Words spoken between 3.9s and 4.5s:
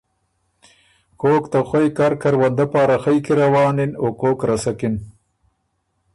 او کوک